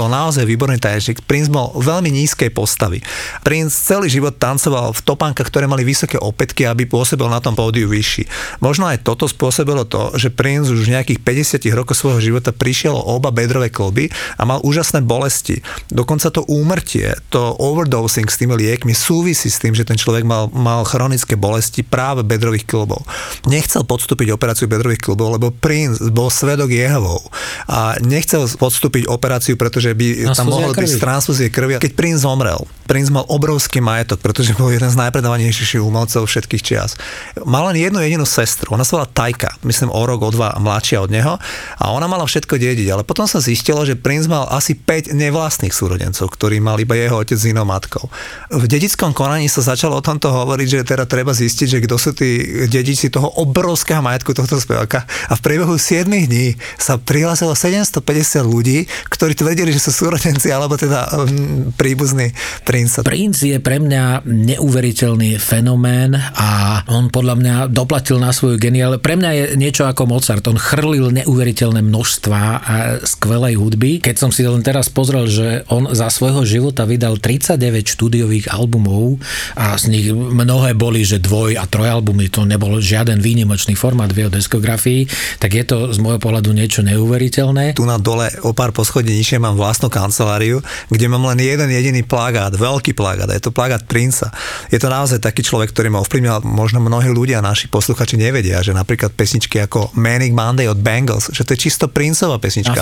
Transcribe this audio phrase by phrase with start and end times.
[0.00, 1.20] bol naozaj výborný tanečník.
[1.28, 3.04] Prince bol veľmi nízkej postavy.
[3.44, 7.86] Prince celý život tancoval v topánkach, ktoré mali vysoké opätky, aby pôsobil na tom pódiu
[7.86, 8.24] vyšší.
[8.64, 11.20] Možno aj toto spôsobilo to, že Prince už v nejakých
[11.62, 14.08] 50 rokov svojho života prišiel o oba bedrové kloby
[14.40, 15.60] a mal úžasné bolesti.
[15.92, 20.48] Dokonca to úmrtie, to overdosing s tými liekmi súvisí s tým, že ten človek mal,
[20.50, 23.04] mal chronické bolesti práve bedrových klbov.
[23.46, 27.28] Nechcel podstúpiť operáciu bedrových klbov, lebo Prince bol svedok Jehovov
[27.68, 31.78] a nechcel podstúpiť operáciu pretože by tam mohol byť transfúzie krvi.
[31.80, 36.98] Keď princ zomrel, princ mal obrovský majetok, pretože bol jeden z najpredávanejších umelcov všetkých čias.
[37.46, 40.98] Mal len jednu jedinú sestru, ona sa volá Tajka, myslím o rok, o dva mladšia
[40.98, 41.38] od neho
[41.78, 45.70] a ona mala všetko dediť, ale potom sa zistilo, že princ mal asi 5 nevlastných
[45.70, 48.10] súrodencov, ktorí mal iba jeho otec s inou matkou.
[48.50, 52.10] V dedickom konaní sa začalo o tomto hovoriť, že teda treba zistiť, že kto sú
[52.16, 58.02] tí dediči toho obrovského majetku tohto speváka a v priebehu 7 dní sa prihlásilo 750
[58.42, 59.32] ľudí, ktorí
[59.70, 62.34] vedeli, že sú súrodenci, alebo teda um, príbuzní
[62.66, 63.06] princa.
[63.06, 68.98] Princ je pre mňa neuveriteľný fenomén a on podľa mňa doplatil na svoju geniál.
[68.98, 70.42] Pre mňa je niečo ako Mozart.
[70.50, 72.74] On chrlil neuveriteľné množstva a
[73.06, 74.02] skvelej hudby.
[74.02, 79.22] Keď som si len teraz pozrel, že on za svojho života vydal 39 štúdiových albumov
[79.54, 84.26] a z nich mnohé boli, že dvoj a trojalbumy, to nebol žiaden výnimočný formát v
[84.26, 85.06] jeho diskografii,
[85.38, 87.78] tak je to z môjho pohľadu niečo neuveriteľné.
[87.78, 92.00] Tu na dole o pár poschodí nižšie mám vlastnú kanceláriu, kde mám len jeden jediný
[92.00, 94.32] plagát, veľký plagát, je to plagát Princa.
[94.72, 98.72] Je to naozaj taký človek, ktorý ma ovplyvnil, možno mnohí ľudia, naši posluchači nevedia, že
[98.72, 102.80] napríklad pesničky ako Manic Monday od Bengals, že to je čisto Princová pesnička.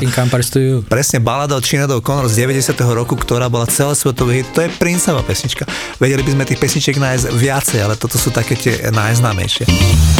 [0.86, 2.78] Presne balada od Sinead Connor z 90.
[2.94, 5.66] roku, ktorá bola celosvetový hit, to je Princová pesnička.
[5.98, 10.17] Vedeli by sme tých pesničiek nájsť viacej, ale toto sú také tie najznámejšie.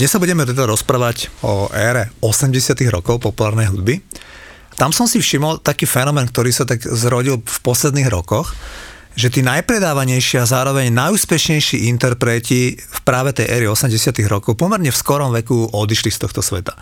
[0.00, 4.00] Dnes sa budeme teda rozprávať o ére 80 rokov populárnej hudby.
[4.80, 8.56] Tam som si všimol taký fenomén, ktorý sa tak zrodil v posledných rokoch,
[9.12, 14.96] že tí najpredávanejší a zároveň najúspešnejší interpreti v práve tej éry 80 rokov pomerne v
[14.96, 16.72] skorom veku odišli z tohto sveta.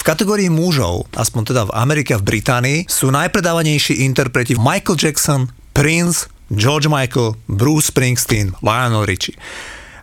[0.00, 5.52] V kategórii mužov, aspoň teda v Amerike a v Británii, sú najpredávanejší interpreti Michael Jackson,
[5.76, 9.36] Prince, George Michael, Bruce Springsteen, Lionel Richie.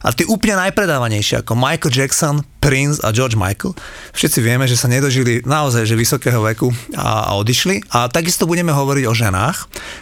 [0.02, 3.78] A tí úplne najpredávanejšie, ako Michael Jackson, Prince a George Michael,
[4.14, 7.94] všetci vieme, že sa nedožili naozaj že vysokého veku a, a odišli.
[7.94, 9.58] A takisto budeme hovoriť o ženách.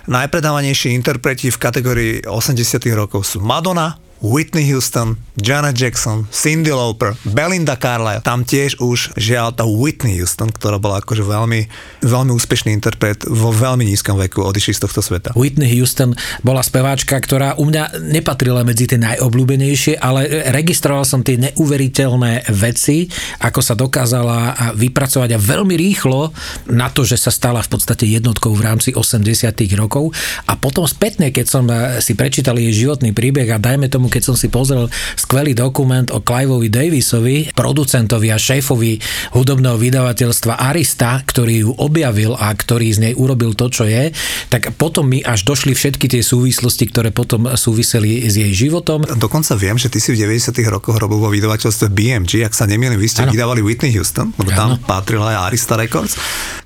[0.08, 7.80] Najpredávanejší interpreti v kategórii 80 rokov sú Madonna, Whitney Houston, Janet Jackson, Cindy Lauper, Belinda
[7.80, 8.20] Carlisle.
[8.20, 11.72] Tam tiež už žiaľ tá Whitney Houston, ktorá bola akože veľmi,
[12.04, 15.32] veľmi úspešný interpret vo veľmi nízkom veku odišli z tohto sveta.
[15.40, 21.40] Whitney Houston bola speváčka, ktorá u mňa nepatrila medzi tie najobľúbenejšie, ale registroval som tie
[21.40, 23.08] neuveriteľné veci,
[23.40, 26.36] ako sa dokázala vypracovať a veľmi rýchlo
[26.68, 30.12] na to, že sa stala v podstate jednotkou v rámci 80 rokov
[30.44, 31.64] a potom spätne, keď som
[32.04, 36.20] si prečítal jej životný príbeh a dajme tomu keď som si pozrel skvelý dokument o
[36.20, 38.98] Cliveovi Davisovi, producentovi a šéfovi
[39.38, 44.10] hudobného vydavateľstva Arista, ktorý ju objavil a ktorý z nej urobil to, čo je,
[44.50, 49.06] tak potom mi až došli všetky tie súvislosti, ktoré potom súviseli s jej životom.
[49.06, 50.52] Dokonca viem, že ty si v 90.
[50.68, 53.32] rokoch robil vo vydavateľstve BMG, ak sa nemýlim, vy ste ano.
[53.32, 56.18] vydávali Whitney Houston, lebo tam patril aj Arista Records.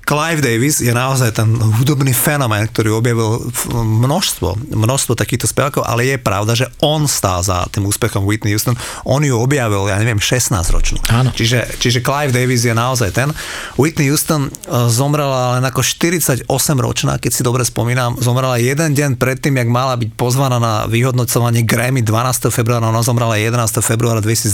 [0.04, 1.48] Clive Davis je naozaj ten
[1.80, 7.64] hudobný fenomén, ktorý objavil množstvo, množstvo takýchto spevákov, ale je pravda, že on stál za
[7.72, 8.76] tým úspechom Whitney Houston.
[9.08, 11.00] On ju objavil, ja neviem, 16 ročnú.
[11.08, 11.32] Áno.
[11.32, 13.32] Čiže, čiže Clive Davis je naozaj ten.
[13.80, 14.50] Whitney Houston e,
[14.92, 16.44] zomrela len ako 48
[16.76, 21.64] ročná, keď si dobre spomínam, zomrela jeden deň predtým, jak mala byť pozvaná na vyhodnocovanie
[21.64, 22.52] Grammy 12.
[22.52, 23.80] februára, ona zomrela 11.
[23.80, 24.52] februára 2012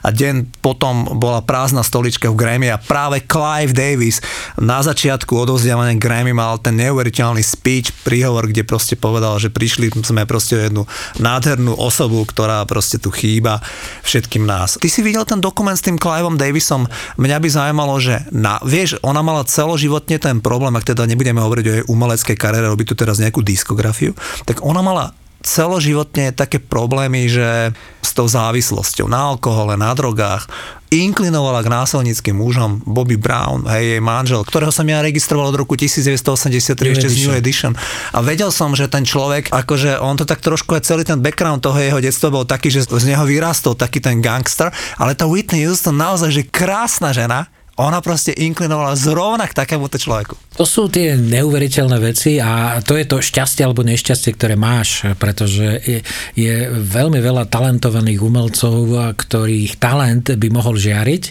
[0.00, 0.34] a deň
[0.64, 4.24] potom bola prázdna stolička v Grammy a práve Clive Davis
[4.62, 10.22] na začiatku odovzdávania Grammy mal ten neuveriteľný speech, príhovor, kde proste povedal, že prišli sme
[10.22, 10.86] proste jednu
[11.18, 13.58] nádhernú osobu, ktorá proste tu chýba
[14.06, 14.78] všetkým nás.
[14.78, 16.86] Ty si videl ten dokument s tým Cliveom Davisom?
[17.18, 21.64] Mňa by zaujímalo, že na, vieš, ona mala celoživotne ten problém, ak teda nebudeme hovoriť
[21.66, 24.14] o jej umeleckej kariére, robiť tu teraz nejakú diskografiu,
[24.46, 25.10] tak ona mala
[25.42, 30.46] celoživotne také problémy, že s tou závislosťou na alkohole, na drogách,
[30.92, 35.72] inklinovala k násilnickým mužom Bobby Brown, hej, jej manžel, ktorého som ja registroval od roku
[35.72, 37.72] 1983 New ešte z New Edition.
[38.12, 41.64] A vedel som, že ten človek, akože on to tak trošku aj celý ten background
[41.64, 44.68] toho jeho detstva bol taký, že z neho vyrastol taký ten gangster,
[45.00, 47.48] ale tá Whitney Houston naozaj, že krásna žena,
[47.82, 50.38] ona proste inklinovala zrovna k takémuto človeku.
[50.60, 55.80] To sú tie neuveriteľné veci a to je to šťastie alebo nešťastie, ktoré máš, pretože
[55.80, 55.98] je,
[56.36, 61.24] je veľmi veľa talentovaných umelcov, ktorých talent by mohol žiariť,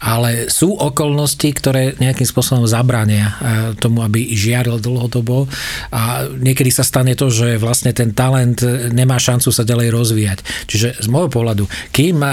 [0.00, 3.34] ale sú okolnosti, ktoré nejakým spôsobom zabránia e,
[3.76, 5.44] tomu, aby žiaril dlhodobo
[5.92, 10.38] a niekedy sa stane to, že vlastne ten talent nemá šancu sa ďalej rozvíjať.
[10.64, 12.28] Čiže z môjho pohľadu, kým e,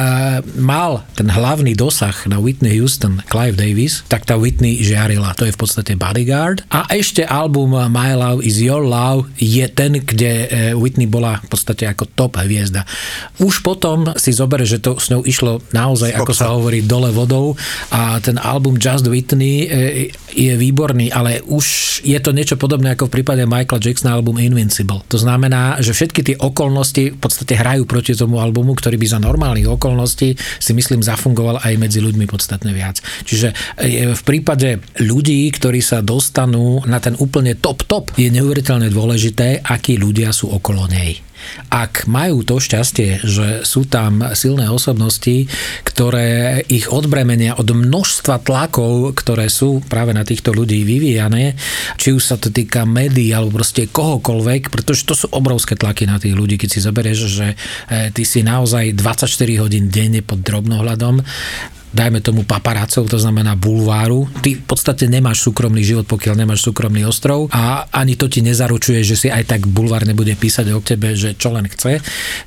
[0.55, 5.35] mal ten hlavný dosah na Whitney Houston, Clive Davis, tak tá Whitney žiarila.
[5.35, 9.99] To je v podstate Bodyguard a ešte album My Love is Your Love je ten,
[9.99, 10.47] kde e,
[10.79, 12.87] Whitney bola v podstate ako top hviezda.
[13.43, 17.59] Už potom si zober, že to s ňou išlo naozaj, ako sa hovorí, dole vodou
[17.91, 23.09] a ten album Just Whitney e, je výborný, ale už je to niečo podobné ako
[23.09, 25.03] v prípade Michaela Jacksona album Invincible.
[25.09, 29.19] To znamená, že všetky tie okolnosti v podstate hrajú proti tomu albumu, ktorý by za
[29.19, 33.01] normálnych okolností si myslím zafungoval aj medzi ľuďmi podstatne viac.
[33.25, 38.27] Čiže e, v prípade ľudí, ktorí sa do dostanú na ten úplne top top, je
[38.27, 41.15] neuveriteľne dôležité, akí ľudia sú okolo nej.
[41.71, 45.47] Ak majú to šťastie, že sú tam silné osobnosti,
[45.87, 51.55] ktoré ich odbremenia od množstva tlakov, ktoré sú práve na týchto ľudí vyvíjane,
[51.95, 56.19] či už sa to týka médií alebo proste kohokoľvek, pretože to sú obrovské tlaky na
[56.19, 61.23] tých ľudí, keď si zoberieš, že eh, ty si naozaj 24 hodín denne pod drobnohľadom
[61.91, 64.29] dajme tomu paparácov, to znamená bulváru.
[64.41, 69.01] Ty v podstate nemáš súkromný život, pokiaľ nemáš súkromný ostrov a ani to ti nezaručuje,
[69.01, 72.01] že si aj tak bulvár nebude písať o tebe, že čo len chce.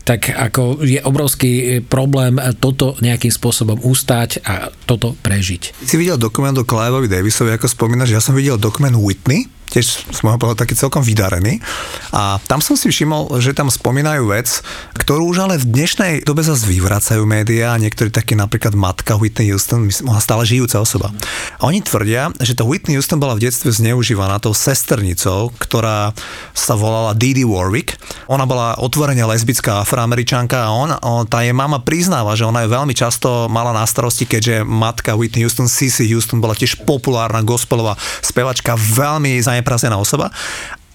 [0.07, 5.87] Tak ako je obrovský problém toto nejakým spôsobom ustať a toto prežiť.
[5.87, 10.19] Si videl dokument o Cliveovi Davisovi, ako spomínaš, ja som videl dokument Whitney, tiež z
[10.21, 11.65] môjho pohľadu taký celkom vydarený.
[12.13, 14.61] A tam som si všimol, že tam spomínajú vec,
[14.93, 19.89] ktorú už ale v dnešnej dobe zase vyvracajú médiá niektorí takí napríklad matka Whitney Houston,
[20.21, 21.09] stále žijúca osoba.
[21.57, 26.13] A oni tvrdia, že tá Whitney Houston bola v detstve zneužívaná tou sesternicou, ktorá
[26.53, 27.97] sa volala Didi Warwick.
[28.29, 32.75] Ona bola otvorene lesbická afroameričanka a on, on, tá jej mama priznáva, že ona je
[32.77, 37.97] veľmi často mala na starosti, keďže matka Whitney Houston, Cissy Houston, bola tiež populárna gospelová
[38.21, 40.31] spevačka, veľmi zajem neprazená osoba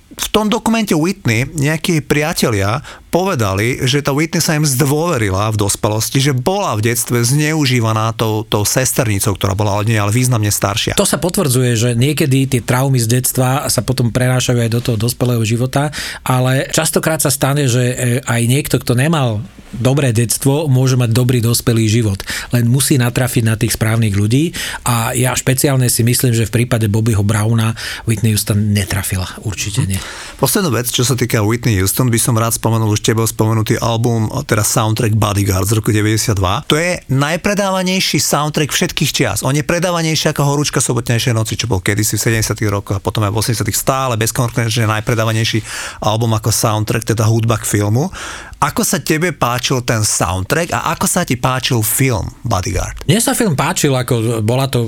[0.08, 2.80] v tom dokumente Whitney nejakí priatelia
[3.12, 8.48] povedali, že tá Whitney sa im zdôverila v dospelosti, že bola v detstve zneužívaná tou,
[8.48, 10.96] tou sesternicou, ktorá bola ale nie, ale významne staršia.
[10.96, 14.98] To sa potvrdzuje, že niekedy tie traumy z detstva sa potom prenášajú aj do toho
[15.00, 15.92] dospelého života,
[16.24, 19.44] ale častokrát sa stane, že e, aj niekto, kto nemal
[19.76, 22.24] dobré detstvo, môže mať dobrý dospelý život.
[22.56, 24.56] Len musí natrafiť na tých správnych ľudí
[24.88, 27.76] a ja špeciálne si myslím, že v prípade Bobbyho Browna
[28.08, 29.28] Whitney Houston netrafila.
[29.44, 29.97] Určite nie.
[30.38, 34.30] Poslednú vec, čo sa týka Whitney Houston, by som rád spomenul už tebou spomenutý album,
[34.46, 36.38] teda soundtrack Bodyguard z roku 92.
[36.70, 39.42] To je najpredávanejší soundtrack všetkých čias.
[39.42, 42.54] On je predávanejší ako Horúčka sobotnejšej noci, čo bol kedysi v 70.
[42.70, 43.66] rokoch a potom aj v 80.
[43.74, 44.30] stále bez
[44.70, 45.66] že najpredávanejší
[46.06, 48.14] album ako soundtrack, teda hudba k filmu.
[48.58, 52.98] Ako sa tebe páčil ten soundtrack a ako sa ti páčil film Bodyguard?
[53.06, 54.82] Mne sa film páčil, ako bola to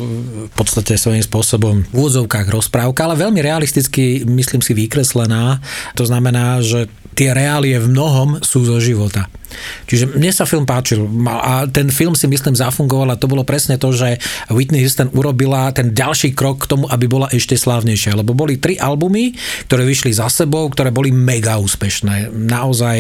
[0.50, 5.62] v podstate svojím spôsobom v úvodzovkách rozprávka, ale veľmi realisticky, myslím si, vykreslená.
[5.94, 9.30] To znamená, že tie reálie v mnohom sú zo života.
[9.90, 13.82] Čiže mne sa film páčil a ten film si myslím zafungoval a to bolo presne
[13.82, 14.22] to, že
[14.54, 18.78] Whitney Houston urobila ten ďalší krok k tomu, aby bola ešte slávnejšia, lebo boli tri
[18.78, 19.34] albumy,
[19.66, 22.32] ktoré vyšli za sebou, ktoré boli mega úspešné.
[22.32, 23.00] Naozaj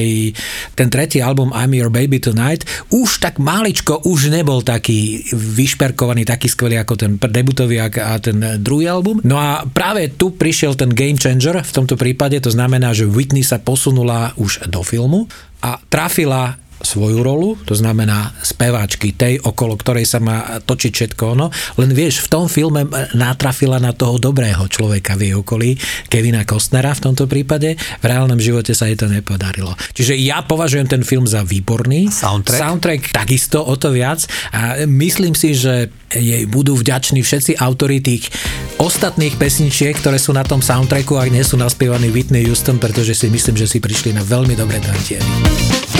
[0.73, 6.49] ten tretí album I'm Your Baby Tonight už tak máličko už nebol taký vyšperkovaný, taký
[6.49, 9.21] skvelý ako ten debutový a ten druhý album.
[9.23, 13.45] No a práve tu prišiel ten game changer v tomto prípade, to znamená, že Whitney
[13.45, 15.29] sa posunula už do filmu
[15.61, 21.47] a trafila svoju rolu, to znamená speváčky, tej, okolo ktorej sa má točiť všetko ono,
[21.77, 25.69] len vieš, v tom filme natrafila na toho dobrého človeka v jej okolí,
[26.07, 29.75] Kevina Costnera v tomto prípade, v reálnom živote sa jej to nepodarilo.
[29.93, 32.07] Čiže ja považujem ten film za výborný.
[32.09, 32.59] Soundtrack?
[32.59, 34.23] Soundtrack takisto o to viac
[34.55, 38.33] a myslím si, že jej budú vďační všetci autori tých
[38.81, 43.27] ostatných pesničiek, ktoré sú na tom soundtracku, ak nie sú naspievaní Whitney Houston, pretože si
[43.29, 45.98] myslím, že si prišli na veľmi dobré tantiemy.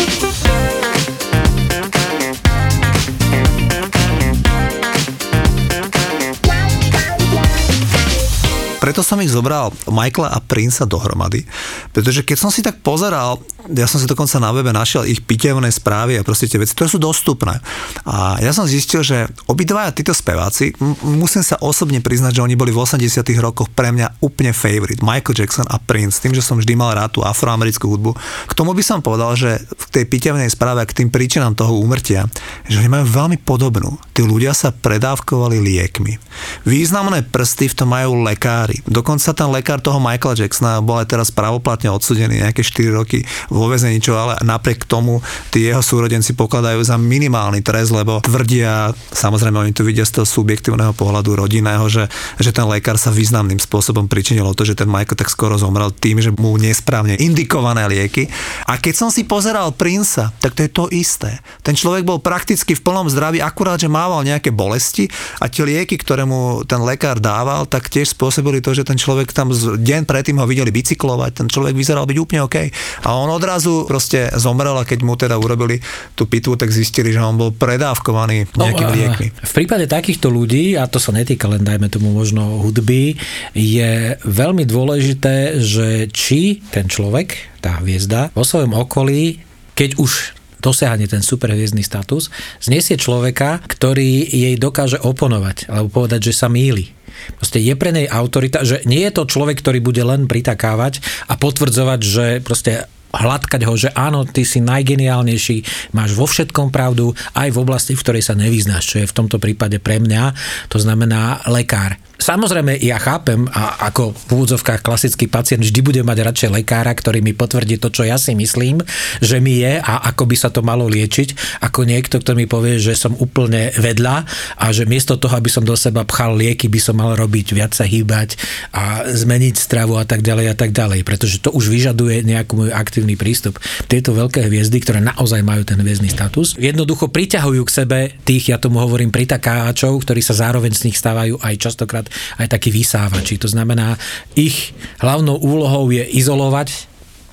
[8.99, 11.47] Preto som ich zobral Michaela a Princa dohromady,
[11.95, 13.39] pretože keď som si tak pozeral,
[13.71, 16.91] ja som si dokonca na webe našiel ich pitevné správy a proste tie veci, ktoré
[16.91, 17.63] sú dostupné.
[18.03, 22.59] A ja som zistil, že obidvaja títo speváci, m- musím sa osobne priznať, že oni
[22.59, 24.99] boli v 80 rokoch pre mňa úplne favorite.
[24.99, 28.19] Michael Jackson a Prince, tým, že som vždy mal rád tú afroamerickú hudbu.
[28.51, 32.27] K tomu by som povedal, že v tej pitevnej správe k tým príčinám toho úmrtia,
[32.67, 33.95] že oni majú veľmi podobnú.
[34.11, 36.19] Tí ľudia sa predávkovali liekmi.
[36.67, 38.88] Významné prsty v tom majú lekári.
[38.89, 43.21] Dokonca ten lekár toho Michaela Jacksona bol aj teraz pravoplatne odsudený nejaké 4 roky
[43.53, 45.21] vo väzení, čo ale napriek tomu
[45.53, 50.25] tí jeho súrodenci pokladajú za minimálny trest, lebo tvrdia, samozrejme oni to vidia z toho
[50.25, 52.09] subjektívneho pohľadu rodinného, že,
[52.41, 55.93] že ten lekár sa významným spôsobom pričinil o to, že ten Michael tak skoro zomrel
[55.93, 58.25] tým, že mu nesprávne indikované lieky.
[58.65, 61.37] A keď som si pozeral Princa, tak to je to isté.
[61.61, 65.05] Ten človek bol prakticky v plnom zdraví, akurát, že mával nejaké bolesti
[65.37, 68.97] a tie lieky, ktoré mu ten lekár dával, tak tiež spôsobili to, to, že ten
[68.97, 72.57] človek tam deň predtým ho videli bicyklovať, ten človek vyzeral byť úplne OK.
[73.03, 75.83] A on odrazu proste zomrel a keď mu teda urobili
[76.15, 79.27] tú pitvu, tak zistili, že on bol predávkovaný nejakými liekmi.
[79.35, 83.19] V prípade takýchto ľudí, a to sa netýka len dajme tomu možno hudby,
[83.51, 89.43] je veľmi dôležité, že či ten človek, tá hviezda, vo svojom okolí,
[89.75, 96.33] keď už dosiahne ten superhviezdny status, znesie človeka, ktorý jej dokáže oponovať, alebo povedať, že
[96.35, 96.91] sa míli.
[97.35, 101.35] Proste je pre nej autorita, že nie je to človek, ktorý bude len pritakávať a
[101.35, 107.49] potvrdzovať, že proste hladkať ho, že áno, ty si najgeniálnejší, máš vo všetkom pravdu, aj
[107.49, 110.37] v oblasti, v ktorej sa nevyznáš, čo je v tomto prípade pre mňa,
[110.69, 111.97] to znamená lekár.
[112.19, 117.23] Samozrejme, ja chápem, a ako v úvodzovkách klasický pacient vždy bude mať radšej lekára, ktorý
[117.23, 118.83] mi potvrdí to, čo ja si myslím,
[119.23, 122.75] že mi je a ako by sa to malo liečiť, ako niekto, kto mi povie,
[122.75, 124.27] že som úplne vedľa
[124.59, 127.71] a že miesto toho, aby som do seba pchal lieky, by som mal robiť viac
[127.71, 128.35] sa hýbať
[128.75, 132.75] a zmeniť stravu a tak ďalej a tak ďalej, pretože to už vyžaduje nejaký môj
[132.75, 133.63] aktívny prístup.
[133.87, 138.59] Tieto veľké hviezdy, ktoré naozaj majú ten hviezdny status, jednoducho priťahujú k sebe tých, ja
[138.59, 142.08] tomu hovorím, pritakáčov, ktorí sa zároveň z nich stávajú aj častokrát
[142.41, 143.41] aj takí vysávači.
[143.41, 143.95] To znamená,
[144.35, 146.89] ich hlavnou úlohou je izolovať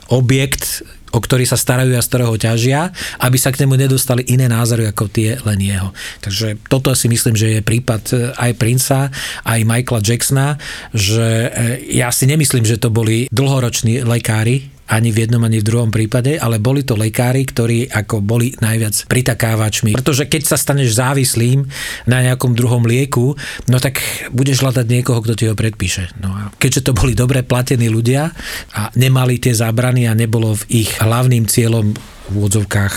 [0.09, 2.92] objekt, o ktorý sa starajú a z ktorého ťažia,
[3.25, 5.90] aby sa k nemu nedostali iné názory ako tie len jeho.
[6.21, 9.09] Takže toto si myslím, že je prípad e, aj Princa,
[9.49, 10.49] aj Michaela Jacksona,
[10.92, 11.49] že e,
[11.97, 16.38] ja si nemyslím, že to boli dlhoroční lekári, ani v jednom, ani v druhom prípade,
[16.38, 19.99] ale boli to lekári, ktorí ako boli najviac pritakávačmi.
[19.99, 21.66] Pretože keď sa staneš závislým
[22.07, 23.35] na nejakom druhom lieku,
[23.66, 23.99] no tak
[24.31, 26.14] budeš hľadať niekoho, kto ti ho predpíše.
[26.23, 28.31] No a keďže to boli dobre platení ľudia
[28.78, 31.95] a nemali tie zábrany a nebolo v ich hlavným cieľom
[32.26, 32.95] v úvodzovkách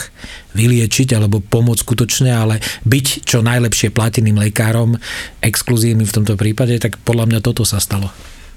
[0.57, 4.97] vyliečiť alebo pomôcť skutočne, ale byť čo najlepšie plateným lekárom,
[5.41, 8.09] exkluzívnym v tomto prípade, tak podľa mňa toto sa stalo.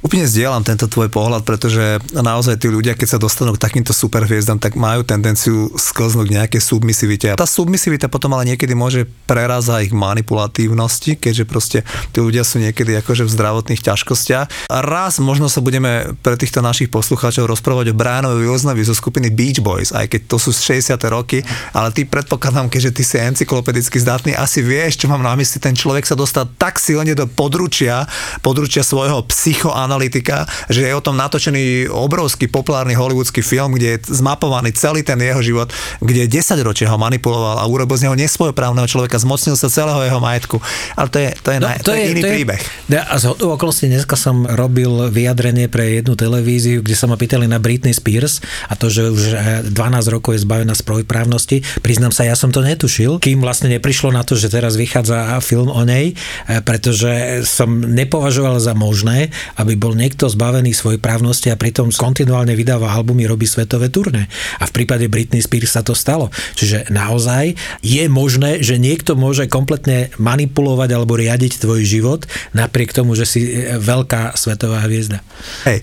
[0.02, 4.58] Úplne zdieľam tento tvoj pohľad, pretože naozaj tí ľudia, keď sa dostanú k takýmto superhviezdam,
[4.58, 7.30] tak majú tendenciu sklznúť nejaké submisivite.
[7.30, 11.78] A tá submisivita potom ale niekedy môže prerazať ich manipulatívnosti, keďže proste
[12.10, 14.74] tí ľudia sú niekedy akože v zdravotných ťažkostiach.
[14.74, 19.30] A raz možno sa budeme pre týchto našich poslucháčov rozprávať o Brianovi Wilsonovi zo skupiny
[19.30, 20.98] Beach Boys, aj keď to sú 60.
[21.14, 25.62] roky, ale ty predpokladám, keďže ty si encyklopedicky zdatný, asi vieš, čo mám na mysli.
[25.62, 28.02] Ten človek sa dostal tak silne do područia,
[28.42, 34.16] područia svojho psychoanalýzy, analytika, že je o tom natočený obrovský populárny hollywoodsky film, kde je
[34.16, 35.68] zmapovaný celý ten jeho život,
[36.00, 40.16] kde 10 ročia ho manipuloval a urobil z neho nesvojprávneho človeka, zmocnil sa celého jeho
[40.16, 40.56] majetku.
[40.96, 42.62] Ale to je, to je, no, naj, to, to je, je iný to je, príbeh.
[43.04, 47.60] A z okolností dneska som robil vyjadrenie pre jednu televíziu, kde sa ma pýtali na
[47.60, 48.40] Britney Spears
[48.72, 49.22] a to, že už
[49.68, 51.60] 12 eh, rokov je zbavená svojprávnosti.
[51.84, 55.68] Priznám sa, ja som to netušil, kým vlastne neprišlo na to, že teraz vychádza film
[55.68, 61.58] o nej, eh, pretože som nepovažoval za možné, aby bol niekto zbavený svojej právnosti a
[61.58, 64.30] pritom kontinuálne vydáva albumy, robí svetové turné.
[64.62, 66.30] A v prípade Britney Spears sa to stalo.
[66.54, 73.18] Čiže naozaj je možné, že niekto môže kompletne manipulovať alebo riadiť tvoj život napriek tomu,
[73.18, 73.40] že si
[73.74, 75.26] veľká svetová hviezda.
[75.66, 75.82] Hej,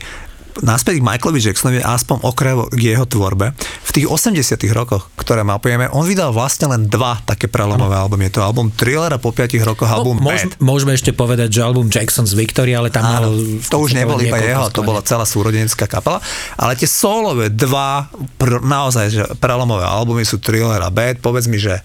[0.61, 3.53] naspäť k Michaelovi Jacksonovi, aspoň okrajovo k jeho tvorbe.
[3.85, 8.29] V tých 80 rokoch, ktoré mapujeme, on vydal vlastne len dva také prelomové albumy.
[8.29, 10.47] Je to album Thriller a po 5 rokoch album no, môž.
[10.61, 13.61] Môžeme ešte povedať, že album Jackson's Victory, ale tam Áno, mal...
[13.65, 16.21] to už nebol iba jeho, to bola celá súrodenecká kapela,
[16.55, 21.23] ale tie solové dva pr- naozaj že prelomové albumy sú Thriller a Bad.
[21.23, 21.81] Povedz mi, že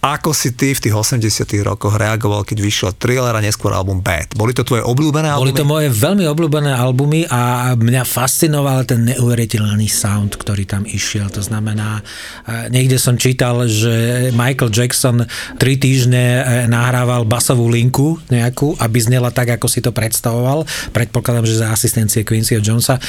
[0.00, 4.38] ako si ty v tých 80 rokoch reagoval, keď vyšiel Thriller a neskôr album Bad?
[4.38, 5.50] Boli to tvoje obľúbené albumy?
[5.50, 11.26] Boli to moje veľmi obľúbené albumy a mňa fascinoval ten neuveriteľný sound, ktorý tam išiel.
[11.34, 12.04] To znamená,
[12.46, 15.26] e, niekde som čítal, že Michael Jackson
[15.58, 20.68] tri týždne e, nahrával basovú linku nejakú, aby znela tak, ako si to predstavoval.
[20.94, 23.02] Predpokladám, že za asistencie Quincyho Jonesa.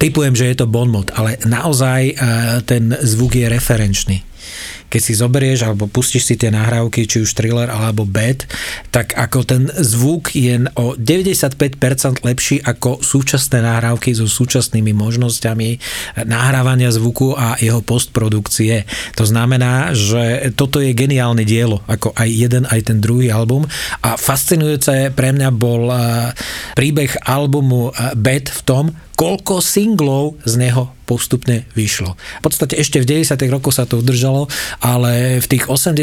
[0.00, 2.14] Typujem, že je to Bon Mot, ale naozaj e,
[2.66, 4.29] ten zvuk je referenčný
[4.90, 8.44] keď si zoberieš alebo pustíš si tie nahrávky, či už thriller alebo bad,
[8.90, 15.68] tak ako ten zvuk je o 95% lepší ako súčasné nahrávky so súčasnými možnosťami
[16.26, 18.84] nahrávania zvuku a jeho postprodukcie.
[19.14, 23.70] To znamená, že toto je geniálne dielo, ako aj jeden, aj ten druhý album
[24.02, 26.34] a fascinujúce pre mňa bol eh,
[26.74, 28.84] príbeh albumu eh, Bad v tom,
[29.20, 32.14] koľko singlov z neho postupne vyšlo.
[32.14, 33.34] V podstate ešte v 90.
[33.50, 34.46] rokoch sa to udržalo,
[34.78, 35.98] ale v tých 80.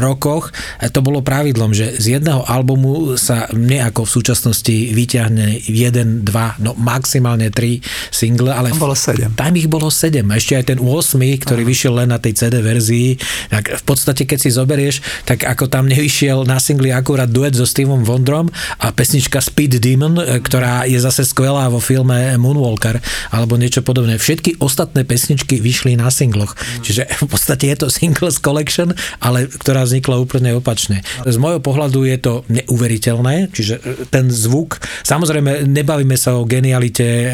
[0.00, 0.56] rokoch
[0.88, 6.56] to bolo pravidlom, že z jedného albumu sa mne ako v súčasnosti vyťahne jeden, dva,
[6.64, 9.30] no maximálne tri single, ale tam bolo sedem.
[9.36, 10.24] Tam ich bolo sedem.
[10.32, 11.68] A ešte aj ten 8, ktorý Aha.
[11.68, 13.20] vyšiel len na tej CD verzii,
[13.52, 17.68] tak v podstate keď si zoberieš, tak ako tam nevyšiel na singli akurát duet so
[17.68, 18.48] Steveom Wondrom
[18.80, 22.98] a pesnička Speed Demon, ktorá je zase skvelá vo filme Moonwalker
[23.32, 26.54] alebo niečo podobné všetky ostatné pesničky vyšli na singloch.
[26.54, 26.84] Mm.
[26.84, 31.04] Čiže v podstate je to singles collection, ale ktorá vznikla úplne opačne.
[31.22, 37.06] Z môjho pohľadu je to neuveriteľné, čiže e, ten zvuk, samozrejme nebavíme sa o genialite
[37.06, 37.28] e,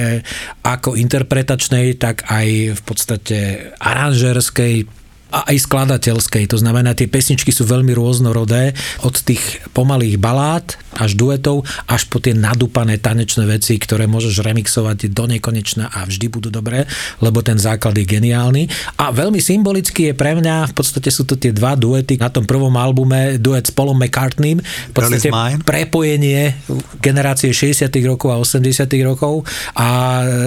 [0.65, 3.37] ako interpretačnej, tak aj v podstate
[3.79, 4.98] aranžerskej,
[5.29, 6.49] a aj skladateľskej.
[6.53, 8.73] To znamená, tie pesničky sú veľmi rôznorodé,
[9.05, 15.13] od tých pomalých balád až duetov, až po tie nadúpané tanečné veci, ktoré môžeš remixovať
[15.15, 16.89] do nekonečna a vždy budú dobré,
[17.23, 18.67] lebo ten základ je geniálny.
[18.99, 22.49] A veľmi symbolicky je pre mňa, v podstate sú to tie dva duety na tom
[22.49, 25.31] prvom albume, duet s Paulom McCartneym, v podstate
[25.63, 26.59] prepojenie
[26.99, 29.47] generácie 60 rokov a 80 rokov
[29.79, 29.89] a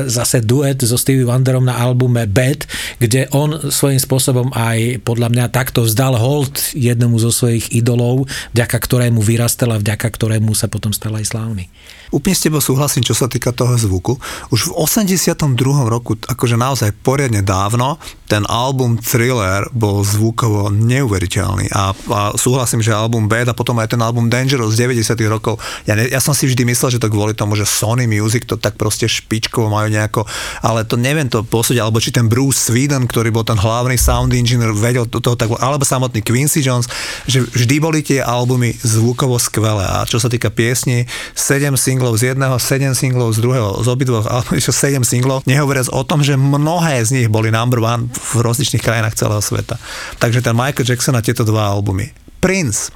[0.09, 2.67] zase duet so Stevie Wonderom na albume Bad,
[2.99, 4.70] kde on svojím spôsobom aj
[5.01, 10.53] podľa mňa takto vzdal hold jednomu zo svojich idolov, vďaka ktorému vyrastal a vďaka ktorému
[10.53, 11.65] sa potom stal aj slávny.
[12.11, 14.19] Úplne s tebou súhlasím, čo sa týka toho zvuku.
[14.51, 15.55] Už v 82.
[15.87, 17.95] roku, akože naozaj poriadne dávno,
[18.27, 23.95] ten album Thriller bol zvukovo neuveriteľný a, a súhlasím, že album Bad a potom aj
[23.95, 25.19] ten album Dangerous z 90.
[25.31, 25.55] rokov.
[25.87, 28.59] Ja, ne, ja som si vždy myslel, že to kvôli tomu, že Sony Music to
[28.59, 30.27] tak proste špičkovo majú nejako,
[30.67, 34.35] ale to neviem to posúdiť, alebo či ten Bruce Sweden, ktorý bol ten hlavný sound
[34.61, 36.85] engineer, vedel to, toho tak, alebo samotný Quincy Jones,
[37.25, 42.35] že vždy boli tie albumy zvukovo skvelé a čo sa týka piesni, 7 singlov z
[42.35, 46.37] jedného, 7 singlov z druhého, z obidvoch, alebo ešte 7 singlov, nehovoriac o tom, že
[46.37, 49.81] mnohé z nich boli number one v rozličných krajinách celého sveta.
[50.21, 52.13] Takže ten Michael Jackson a tieto dva albumy.
[52.41, 52.89] Prince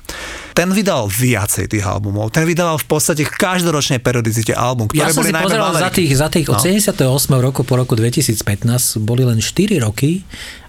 [0.55, 2.31] ten vydal viacej tých albumov.
[2.31, 6.11] Ten vydával v podstate každoročnej periodicite album, ktoré ja som boli si pozeral za tých,
[6.15, 6.63] za tých od no.
[6.63, 7.43] 78.
[7.43, 10.23] roku po roku 2015 boli len 4 roky,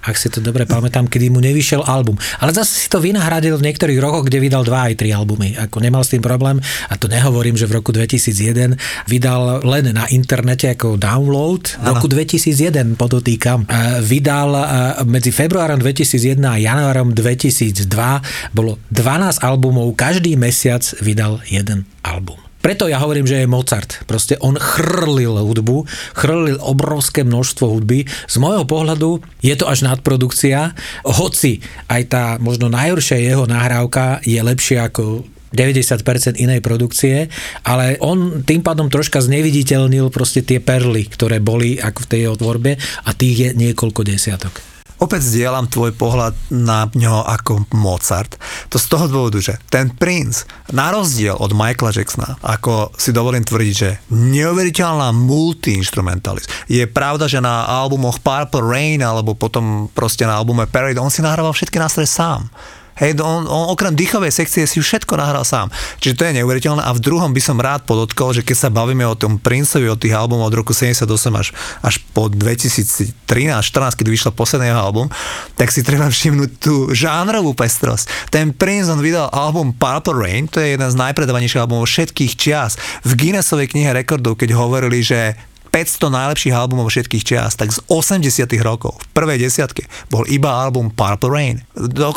[0.07, 2.17] ak si to dobre pamätám, kedy mu nevyšiel album.
[2.41, 5.59] Ale zase si to vynahradil v niektorých rokoch, kde vydal 2 aj 3 albumy.
[5.69, 8.79] Ako nemal s tým problém, a to nehovorím, že v roku 2001
[9.11, 11.77] vydal len na internete ako download.
[11.83, 13.69] V roku 2001 podotýkam.
[14.07, 14.51] Vydal
[15.05, 17.91] medzi februárom 2001 a januárom 2002
[18.55, 22.46] bolo 12 albumov albumov, každý mesiac vydal jeden album.
[22.67, 24.03] Preto ja hovorím, že je Mozart.
[24.11, 25.87] Proste on chrlil hudbu,
[26.19, 28.11] chrlil obrovské množstvo hudby.
[28.27, 30.75] Z môjho pohľadu je to až nadprodukcia,
[31.07, 35.23] hoci aj tá možno najhoršia jeho nahrávka je lepšia ako
[35.55, 37.31] 90% inej produkcie,
[37.63, 42.35] ale on tým pádom troška zneviditeľnil proste tie perly, ktoré boli ako v tej jeho
[42.35, 44.76] tvorbe a tých je niekoľko desiatok.
[44.97, 48.41] Opäť zdieľam tvoj pohľad na ňo ako Mozart.
[48.73, 53.45] To z toho dôvodu, že ten princ, na rozdiel od Michaela Jacksona, ako si dovolím
[53.45, 56.49] tvrdiť, že neuveriteľná multi-instrumentalist.
[56.73, 61.21] Je pravda, že na albumoch Purple Rain alebo potom proste na albume Parade on si
[61.21, 62.49] nahrával všetky nástroje sám.
[62.97, 65.69] Hej, on, on okrem dýchovej sekcie si všetko nahral sám.
[66.01, 66.81] Čiže to je neuveriteľné.
[66.81, 70.01] A v druhom by som rád podotkol, že keď sa bavíme o tom Princeovi, od
[70.01, 71.05] tých albumov od roku 78
[71.37, 71.53] až,
[71.85, 75.13] až po 2013-14, keď vyšlo posledný album,
[75.61, 78.33] tak si treba všimnúť tú žánrovú pestrosť.
[78.33, 82.81] Ten Prince, on vydal album Purple Rain, to je jeden z najpredávanejších albumov všetkých čias.
[83.05, 85.37] V Guinnessovej knihe rekordov, keď hovorili, že
[85.71, 90.89] 500 najlepších albumov všetkých čias, tak z 80 rokov, v prvej desiatke, bol iba album
[90.93, 91.57] Purple Rain.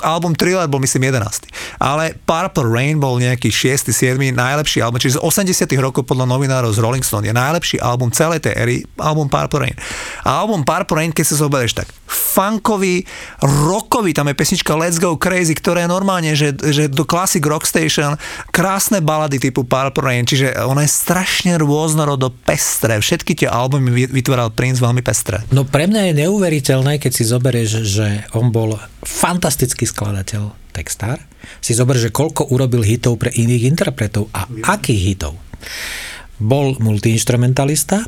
[0.05, 1.49] Album Thriller bol myslím 11.
[1.81, 3.91] Ale Purple Rain bol nejaký 6.
[3.91, 4.19] 7.
[4.31, 8.45] najlepší album, čiže z 80 rokov podľa novinárov z Rolling Stone je najlepší album celej
[8.45, 9.77] tej éry, album Purple Rain.
[10.23, 13.03] A album Purple Rain, keď sa zoberieš tak, funkový,
[13.41, 17.65] rockový, tam je pesnička Let's Go Crazy, ktorá je normálne, že, že do Classic Rock
[17.65, 18.15] Station,
[18.53, 23.01] krásne balady typu Purple Rain, čiže ona je strašne rôznorodo pestré.
[23.01, 25.39] Všetky tie albumy vytváral Prince veľmi pestré.
[25.55, 28.75] No pre mňa je neuveriteľné, keď si zoberieš, že on bol
[29.07, 31.23] fantastický skladateľ, textár.
[31.63, 35.39] Si zober, že koľko urobil hitov pre iných interpretov a akých hitov.
[36.35, 38.03] Bol multiinstrumentalista,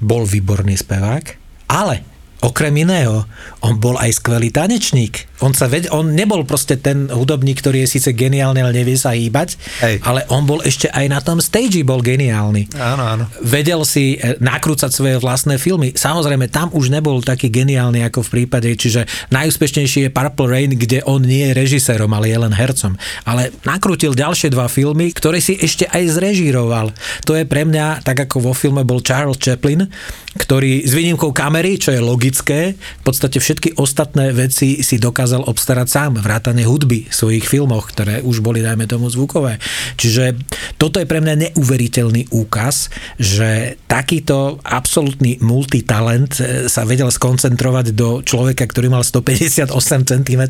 [0.00, 1.24] bol výborný spevák,
[1.68, 2.04] ale
[2.40, 3.28] okrem iného,
[3.60, 5.28] on bol aj skvelý tanečník.
[5.42, 9.10] On, sa ved, on nebol proste ten hudobník, ktorý je síce geniálny, ale nevie sa
[9.12, 9.98] hýbať, Hej.
[10.06, 12.70] ale on bol ešte aj na tom stage bol geniálny.
[12.78, 13.24] Áno, áno.
[13.42, 15.98] Vedel si e, nakrúcať svoje vlastné filmy.
[15.98, 21.02] Samozrejme, tam už nebol taký geniálny ako v prípade, čiže najúspešnejší je Purple Rain, kde
[21.10, 22.94] on nie je režisérom, ale je len hercom.
[23.26, 26.94] Ale nakrútil ďalšie dva filmy, ktoré si ešte aj zrežíroval.
[27.26, 29.90] To je pre mňa, tak ako vo filme bol Charles Chaplin,
[30.38, 35.48] ktorý s výnimkou kamery, čo je logické, v podstate všetky ostatné veci si dokázal dokázal
[35.48, 39.56] obstarať sám, vrátane hudby v svojich filmoch, ktoré už boli, dajme tomu, zvukové.
[39.96, 40.36] Čiže
[40.76, 48.20] toto je pre mňa neuveriteľný úkaz, že takýto absolútny multitalent e, sa vedel skoncentrovať do
[48.20, 49.72] človeka, ktorý mal 158
[50.04, 50.42] cm.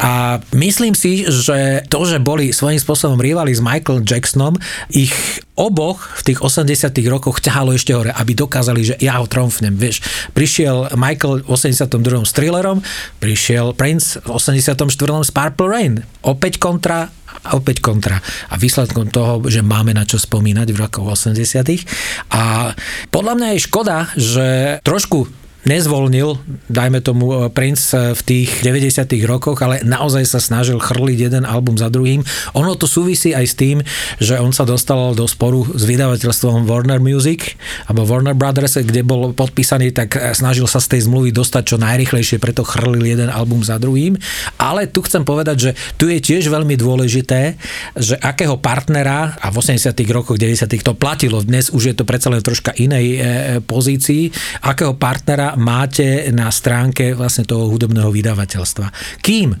[0.00, 4.56] A myslím si, že to, že boli svojím spôsobom rivali s Michael Jacksonom,
[4.88, 5.12] ich
[5.54, 9.74] oboch v tých 80 rokoch ťahalo ešte hore, aby dokázali, že ja ho tromfnem.
[9.74, 10.02] Vieš,
[10.34, 12.26] prišiel Michael v 82.
[12.26, 12.82] s thrillerom,
[13.22, 14.82] prišiel Prince v 84.
[15.22, 16.02] s Purple Rain.
[16.26, 17.06] Opäť kontra
[17.44, 18.18] a opäť kontra.
[18.50, 21.38] A výsledkom toho, že máme na čo spomínať v rokoch 80
[22.34, 22.72] A
[23.10, 24.46] podľa mňa je škoda, že
[24.82, 26.36] trošku nezvolnil,
[26.68, 31.44] dajme tomu eh, Prince eh, v tých 90 rokoch, ale naozaj sa snažil chrliť jeden
[31.48, 32.20] album za druhým.
[32.56, 33.78] Ono to súvisí aj s tým,
[34.20, 37.56] že on sa dostal do sporu s vydavateľstvom Warner Music
[37.88, 41.76] alebo Warner Brothers, kde bol podpísaný, tak eh, snažil sa z tej zmluvy dostať čo
[41.80, 44.20] najrychlejšie, preto chrlil jeden album za druhým.
[44.60, 47.56] Ale tu chcem povedať, že tu je tiež veľmi dôležité,
[47.96, 52.28] že akého partnera, a v 80 rokoch, 90 to platilo, dnes už je to predsa
[52.28, 53.18] len troška inej e,
[53.64, 54.28] pozícii,
[54.60, 59.20] akého partnera máte na stránke vlastne toho hudobného vydavateľstva.
[59.22, 59.54] Kým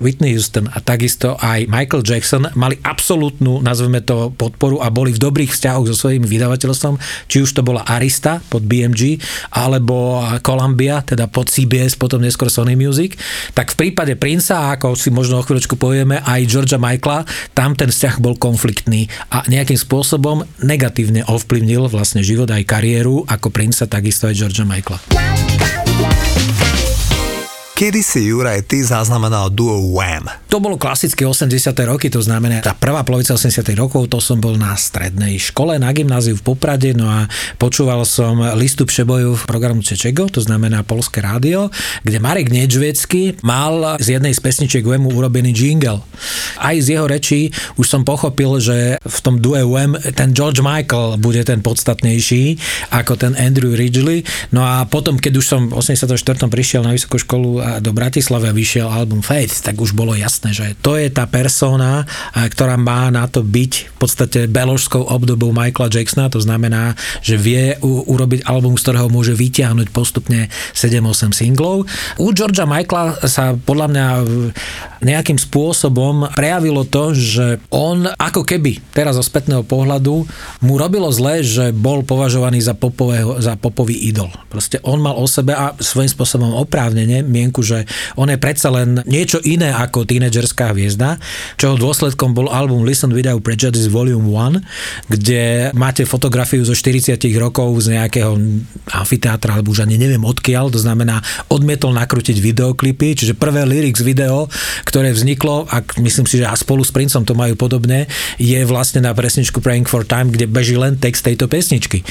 [0.00, 5.20] Whitney Houston a takisto aj Michael Jackson mali absolútnu, nazveme to, podporu a boli v
[5.20, 6.96] dobrých vzťahoch so svojím vydavateľstvom,
[7.28, 9.20] či už to bola Arista pod BMG,
[9.52, 13.20] alebo Columbia, teda pod CBS, potom neskôr Sony Music,
[13.52, 17.92] tak v prípade Princa, ako si možno o chvíľočku povieme, aj Georgia Michaela, tam ten
[17.92, 24.26] vzťah bol konfliktný a nejakým spôsobom negatívne ovplyvnil vlastne život aj kariéru ako Princa, takisto
[24.26, 24.98] aj Georgia Michaela.
[27.80, 30.28] Kedy si Juraj ty zaznamenal duo Wham?
[30.52, 31.72] To bolo klasické 80.
[31.88, 33.64] roky, to znamená tá prvá polovica 80.
[33.72, 37.24] rokov, to som bol na strednej škole, na gymnáziu v Poprade, no a
[37.56, 41.72] počúval som listu Přeboju v programu Čečego, to znamená Polské rádio,
[42.04, 46.04] kde Marek Nedžvecký mal z jednej z pesničiek Whamu urobený jingle.
[46.60, 47.48] Aj z jeho rečí
[47.80, 52.60] už som pochopil, že v tom due Wham ten George Michael bude ten podstatnejší
[52.92, 54.20] ako ten Andrew Ridgely.
[54.52, 56.12] No a potom, keď už som v 84.
[56.52, 60.74] prišiel na vysokú školu do Bratislavy a vyšiel album Faith, tak už bolo jasné, že
[60.82, 62.02] to je tá persona,
[62.34, 67.78] ktorá má na to byť v podstate beložskou obdobou Michaela Jacksona, to znamená, že vie
[67.84, 71.86] urobiť album, z ktorého môže vytiahnuť postupne 7-8 singlov.
[72.18, 74.06] U Georgia Michaela sa podľa mňa
[75.00, 80.24] nejakým spôsobom prejavilo to, že on ako keby teraz zo spätného pohľadu
[80.64, 84.28] mu robilo zle, že bol považovaný za, popového, za popový idol.
[84.48, 87.84] Proste on mal o sebe a svojím spôsobom oprávnene mienku myšlienku, že
[88.16, 91.20] on je predsa len niečo iné ako tínedžerská hviezda,
[91.60, 94.64] čoho dôsledkom bol album Listen Without Prejudice Volume 1,
[95.12, 98.32] kde máte fotografiu zo 40 rokov z nejakého
[98.90, 101.20] amfiteátra, alebo už ani neviem odkiaľ, to znamená
[101.52, 104.48] odmietol nakrútiť videoklipy, čiže prvé lyrics video,
[104.88, 108.08] ktoré vzniklo, a myslím si, že a spolu s Princom to majú podobné,
[108.40, 112.02] je vlastne na presničku Praying for Time, kde beží len text tejto pesničky.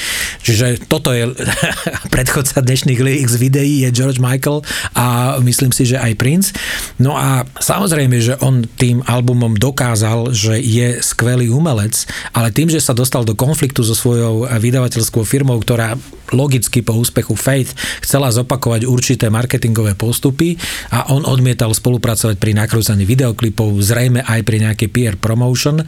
[0.44, 1.32] Čiže toto je
[2.14, 4.60] predchodca dnešných lyrics videí je George Michael
[4.94, 6.50] a myslím si, že aj Prince.
[7.00, 12.82] No a samozrejme, že on tým albumom dokázal, že je skvelý umelec, ale tým, že
[12.82, 15.96] sa dostal do konfliktu so svojou vydavateľskou firmou, ktorá
[16.32, 20.54] logicky po úspechu Faith chcela zopakovať určité marketingové postupy
[20.94, 25.82] a on odmietal spolupracovať pri nakrúcaní videoklipov, zrejme aj pri nejakej PR promotion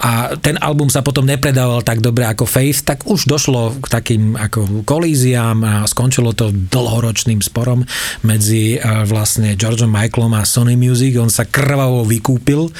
[0.00, 4.36] a ten album sa potom nepredával tak dobre ako Faith, tak už došlo k takým
[4.36, 7.84] ako kolíziám a skončilo to dlhoročným sporom
[8.24, 11.16] medzi vlastne Georgeom Michaelom a Sony Music.
[11.18, 12.70] On sa krvavo vykúpil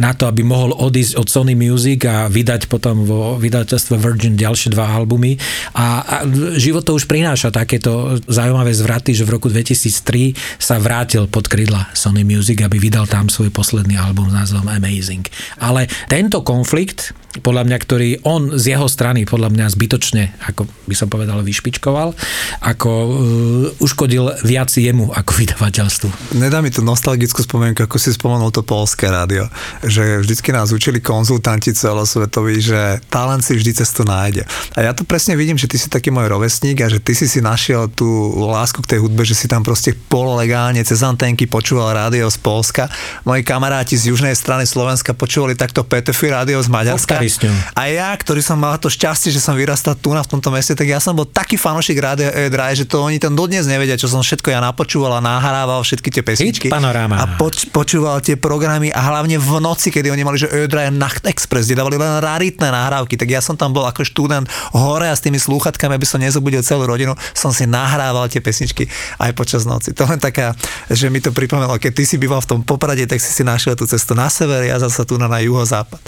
[0.00, 4.74] na to, aby mohol odísť od Sony Music a vydať potom vo vydateľstve Virgin ďalšie
[4.74, 5.38] dva albumy
[5.74, 6.16] a, a
[6.56, 11.90] život to už prináša takéto zaujímavé zvraty, že v roku 2003 sa vrátil pod krydla
[11.92, 15.26] Sony Music, aby vydal tam svoj posledný album s názvom Amazing.
[15.58, 20.94] Ale tento konflikt podľa mňa, ktorý on z jeho strany podľa mňa zbytočne, ako by
[20.94, 22.14] som povedal, vyšpičkoval,
[22.62, 26.38] ako uh, uškodil viac jemu ako vydavateľstvu.
[26.38, 29.50] Nedá mi tu nostalgickú spomienku, ako si spomenul to polské rádio,
[29.82, 34.46] že vždycky nás učili konzultanti celosvetoví, že talent si vždy cestu nájde.
[34.78, 37.26] A ja to presne vidím, že ty si taký môj rovesník a že ty si
[37.26, 38.06] si našiel tú
[38.46, 42.86] lásku k tej hudbe, že si tam proste pololegálne cez antenky počúval rádio z Polska.
[43.26, 47.25] Moji kamaráti z južnej strany Slovenska počúvali takto PTF rádio z Maďarska
[47.74, 50.72] a ja, ktorý som mal to šťastie, že som vyrastal tu na v tomto meste,
[50.72, 54.06] tak ja som bol taký fanošik rádia E-Dry, že to oni tam dodnes nevedia, čo
[54.06, 56.66] som všetko ja napočúval a nahrával všetky tie pesničky.
[56.70, 57.18] panorama.
[57.18, 61.26] A poč- počúval tie programy a hlavne v noci, kedy oni mali, že E-Dry Nacht
[61.26, 65.14] Express, kde dávali len raritné nahrávky, tak ja som tam bol ako študent hore a
[65.14, 69.66] s tými slúchatkami, aby som nezobudil celú rodinu, som si nahrával tie pesničky aj počas
[69.66, 69.92] noci.
[69.96, 70.52] To len taká,
[70.88, 73.74] že mi to pripomenulo, keď ty si býval v tom poprade, tak si si našiel
[73.76, 76.00] tú cestu na sever, ja zase tu na, na juhozápad.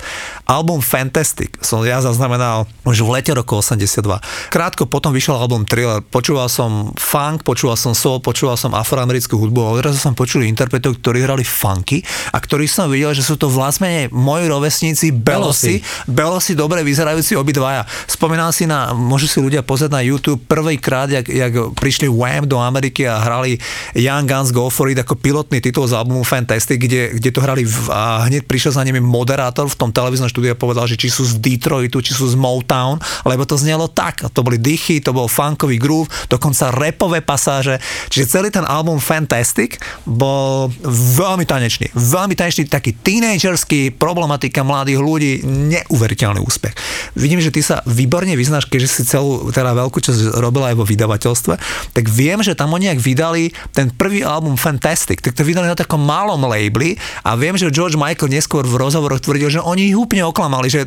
[0.49, 4.05] Album Fan Fantastic som ja zaznamenal už v lete roku 82.
[4.53, 6.05] Krátko potom vyšiel album Thriller.
[6.05, 11.01] Počúval som funk, počúval som soul, počúval som afroamerickú hudbu a odrazu som počul interpretov,
[11.01, 15.81] ktorí hrali funky a ktorí som videl, že sú to vlastne moji rovesníci Belosi.
[16.05, 17.89] Belosi dobre vyzerajúci obidvaja.
[18.05, 22.61] Spomínal si na, môžu si ľudia pozrieť na YouTube prvýkrát, jak, jak prišli Wham do
[22.61, 23.57] Ameriky a hrali
[23.97, 27.65] Young Guns Go For It ako pilotný titul z albumu Fantastic, kde, kde to hrali
[27.65, 31.09] v, a hneď prišiel za nimi moderátor v tom televíznom štúdiu a povedal, že či
[31.09, 34.27] sú z Detroitu, či sú z Motown, lebo to znelo tak.
[34.35, 37.79] To boli dychy, to bol funkový groove, dokonca repové pasáže.
[38.11, 41.95] Čiže celý ten album Fantastic bol veľmi tanečný.
[41.95, 46.75] Veľmi tanečný, taký tínejdžerský, problematika mladých ľudí, neuveriteľný úspech.
[47.15, 50.85] Vidím, že ty sa výborne vyznáš, keďže si celú, teda veľkú časť robila aj vo
[50.85, 51.55] vydavateľstve,
[51.95, 55.79] tak viem, že tam oni ak vydali ten prvý album Fantastic, tak to vydali na
[55.79, 59.99] takom malom labeli a viem, že George Michael neskôr v rozhovoroch tvrdil, že oni ich
[59.99, 60.78] úplne oklamali, že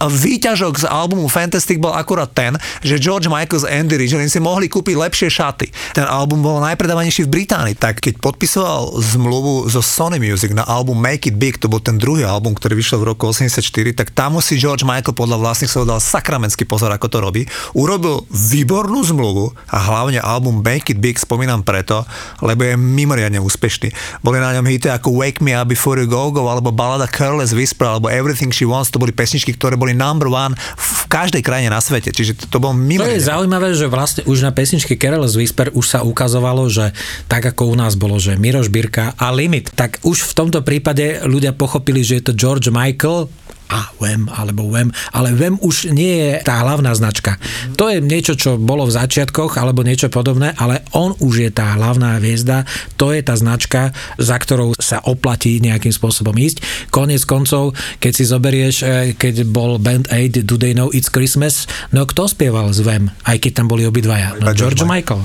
[0.00, 4.66] výťažok z albumu Fantastic bol akurát ten, že George Michael z Andy Ridgelin si mohli
[4.66, 5.68] kúpiť lepšie šaty.
[5.92, 10.98] Ten album bol najpredávanejší v Británii, tak keď podpisoval zmluvu zo Sony Music na album
[10.98, 13.60] Make It Big, to bol ten druhý album, ktorý vyšiel v roku 84,
[13.94, 17.42] tak tam si George Michael podľa vlastných svojho dal sakramenský pozor, ako to robí.
[17.76, 22.02] Urobil výbornú zmluvu a hlavne album Make It Big spomínam preto,
[22.40, 23.92] lebo je mimoriadne úspešný.
[24.24, 27.52] Boli na ňom hity ako Wake Me Up Before You Go Go alebo balada Careless
[27.52, 31.68] Whisper alebo Everything She Wants, to boli pesničky, ktoré boli number one v každej krajine
[31.68, 32.08] na svete.
[32.08, 33.04] Čiže to, to bol mimo.
[33.04, 36.96] To je zaujímavé, že vlastne už na pesničke Careless Whisper už sa ukazovalo, že
[37.28, 41.20] tak ako u nás bolo, že Miroš Birka a Limit, tak už v tomto prípade
[41.28, 43.28] ľudia pochopili, že je to George Michael,
[43.68, 47.40] a WEM alebo WEM, ale WEM už nie je tá hlavná značka.
[47.80, 51.74] To je niečo, čo bolo v začiatkoch alebo niečo podobné, ale on už je tá
[51.74, 52.68] hlavná hviezda,
[53.00, 56.60] to je tá značka, za ktorou sa oplatí nejakým spôsobom ísť.
[56.92, 61.64] Konec koncov, keď si zoberieš, e, keď bol Band Aid Do They Know It's Christmas,
[61.90, 64.36] no kto spieval z WEM, aj keď tam boli obidvaja?
[64.38, 65.24] No George Michael.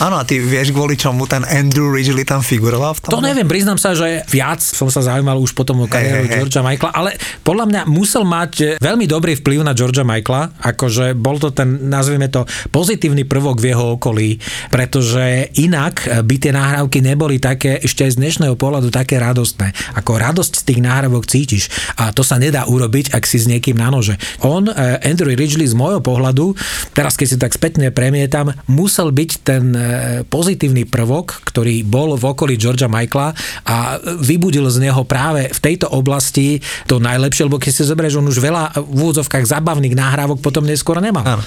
[0.00, 3.10] Áno, a ty vieš, kvôli čomu ten Andrew Ridgely tam figuroval v tom?
[3.18, 6.36] To neviem, priznám sa, že viac som sa zaujímal už potom o kariéru hey, hey,
[6.40, 7.10] Georgea Michaela, ale
[7.44, 11.88] podľa mňa musel mať eh, veľmi dobrý vplyv na Georgia Michaela, akože bol to ten,
[11.88, 17.80] nazvime to, pozitívny prvok v jeho okolí, pretože inak eh, by tie nahrávky neboli také,
[17.80, 19.72] ešte aj z dnešného pohľadu také radostné.
[19.96, 23.76] Ako radosť z tých nahrávok cítiš a to sa nedá urobiť, ak si s niekým
[23.78, 24.16] na nože.
[24.44, 26.56] On, eh, Andrew Ridgely z môjho pohľadu,
[26.96, 29.64] teraz keď si tak spätne premietam, musel byť ten
[30.26, 33.34] pozitívny prvok, ktorý bol v okolí Georgia Michaela
[33.66, 38.28] a vybudil z neho práve v tejto oblasti to najlepšie, lebo keď si zoberieš, on
[38.28, 41.24] už veľa v úvodzovkách zábavných nahrávok potom neskôr nemal.
[41.24, 41.44] Áno.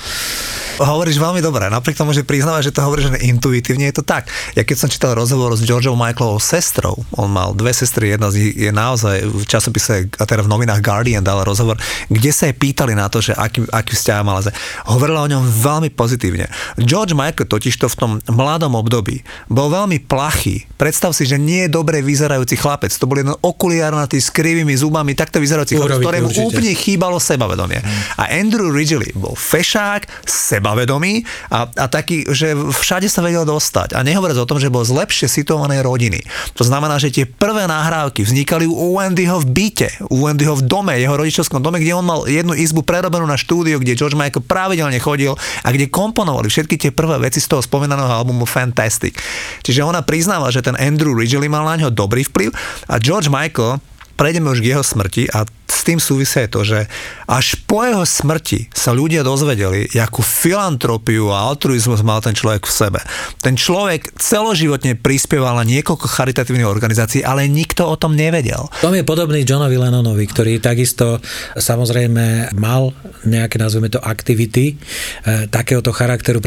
[0.73, 4.25] Hovoríš veľmi dobre, napriek tomu, že priznáva, že to hovoríš intuitívne, je to tak.
[4.57, 8.41] Ja keď som čítal rozhovor s Georgeou Michaelovou sestrou, on mal dve sestry, jedna z
[8.41, 11.77] nich je naozaj v časopise, a teda v novinách Guardian dal rozhovor,
[12.09, 14.41] kde sa jej pýtali na to, že aký, aký vzťah mala.
[14.89, 16.49] Hovorila o ňom veľmi pozitívne.
[16.81, 19.21] George Michael totiž to v tom mladom období
[19.53, 20.65] bol veľmi plachý.
[20.81, 22.89] Predstav si, že nie je dobre vyzerajúci chlapec.
[22.97, 27.80] To bol jeden okuliarnatý s krivými zubami, takto vyzerajúci chlapec, ktorému úplne chýbalo sebavedomie.
[28.19, 31.21] A Andrew Ridgely bol fešák, seba sebavedomý
[31.54, 33.93] a, a taký, že všade sa vedel dostať.
[33.93, 36.26] A nehovoriac o tom, že bol z lepšie situovanej rodiny.
[36.58, 40.97] To znamená, že tie prvé nahrávky vznikali u Wendyho v byte, u Wendyho v dome,
[40.97, 44.97] jeho rodičovskom dome, kde on mal jednu izbu prerobenú na štúdio, kde George Michael pravidelne
[44.97, 49.13] chodil a kde komponovali všetky tie prvé veci z toho spomínaného albumu Fantastic.
[49.62, 52.49] Čiže ona priznáva, že ten Andrew Ridgely mal na ňo dobrý vplyv
[52.89, 53.78] a George Michael
[54.15, 56.88] prejdeme už k jeho smrti a s tým súvisí to, že
[57.28, 62.71] až po jeho smrti sa ľudia dozvedeli, akú filantropiu a altruizmus mal ten človek v
[62.71, 62.99] sebe.
[63.41, 68.69] Ten človek celoživotne prispieval na niekoľko charitatívnych organizácií, ale nikto o tom nevedel.
[68.80, 71.19] To je podobný Johnovi Lennonovi, ktorý takisto
[71.58, 72.95] samozrejme mal
[73.28, 76.39] nejaké, nazveme to, aktivity e, takéhoto charakteru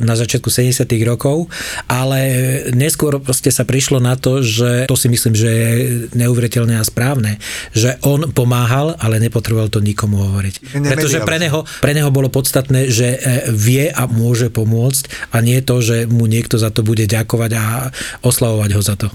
[0.00, 1.48] na začiatku 70 rokov,
[1.88, 2.20] ale
[2.72, 5.70] neskôr proste sa prišlo na to, že to si myslím, že je
[6.16, 7.40] neuveriteľné a správne,
[7.72, 10.76] že on pomáha pomáhal, ale nepotreboval to nikomu hovoriť.
[10.84, 15.64] Pretože pre neho, pre neho bolo podstatné, že e, vie a môže pomôcť a nie
[15.64, 17.88] to, že mu niekto za to bude ďakovať a
[18.20, 19.08] oslavovať ho za to.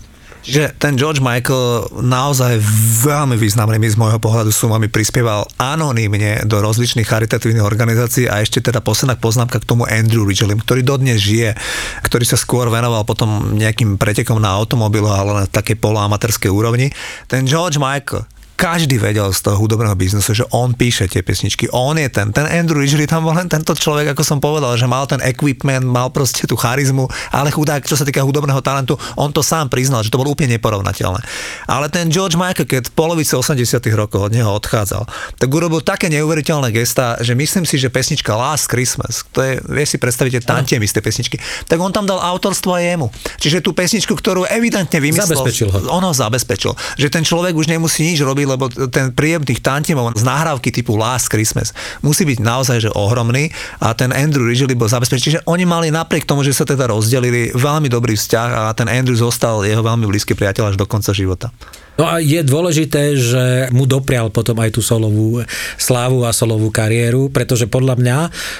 [0.45, 2.61] Čiže ten George Michael naozaj
[3.01, 8.77] veľmi významnými z môjho pohľadu sumami prispieval anonymne do rozličných charitatívnych organizácií a ešte teda
[8.77, 11.57] posledná poznámka k tomu Andrew Ridgely, ktorý dodnes žije,
[12.05, 16.93] ktorý sa skôr venoval potom nejakým pretekom na automobilu, ale na takej poloamatérskej úrovni.
[17.25, 21.99] Ten George Michael každý vedel z toho hudobného biznesu, že on píše tie pesničky, on
[21.99, 25.03] je ten, ten Andrew Ridgely tam bol len tento človek, ako som povedal, že mal
[25.05, 29.43] ten equipment, mal proste tú charizmu, ale chudák, čo sa týka hudobného talentu, on to
[29.43, 31.19] sám priznal, že to bolo úplne neporovnateľné.
[31.67, 33.59] Ale ten George Michael, keď v polovici 80
[33.91, 35.03] rokov od neho odchádzal,
[35.35, 39.95] tak urobil také neuveriteľné gesta, že myslím si, že pesnička Last Christmas, to je, vieš
[39.95, 41.37] si predstaviť, tantie z tej pesničky,
[41.67, 43.07] tak on tam dal autorstvo aj jemu.
[43.41, 45.77] Čiže tú pesničku, ktorú evidentne vymyslel, zabezpečil ho.
[45.91, 50.13] on ho zabezpečil, že ten človek už nemusí nič robiť, lebo ten príjem tých tantimov
[50.15, 53.49] z nahrávky typu Last Christmas musí byť naozaj že ohromný
[53.81, 55.25] a ten Andrew Ridgely bol zabezpečený.
[55.25, 59.17] Čiže oni mali napriek tomu, že sa teda rozdelili, veľmi dobrý vzťah a ten Andrew
[59.17, 61.49] zostal jeho veľmi blízky priateľ až do konca života.
[61.95, 65.47] No a je dôležité, že mu doprial potom aj tú solovú
[65.79, 68.17] slávu a solovú kariéru, pretože podľa mňa